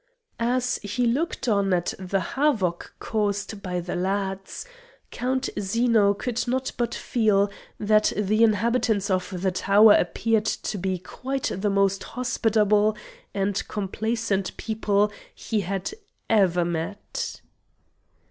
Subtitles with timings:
[0.39, 4.65] As he looked on at the havoc caused by the lads,
[5.11, 10.97] Count Zeno could not but feel that the inhabitants of the tower appeared to be
[10.97, 12.97] quite the most hospitable
[13.35, 15.93] and complaisant people he had
[16.27, 17.39] ever met.